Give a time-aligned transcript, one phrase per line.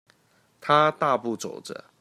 [0.59, 1.83] 他大步走著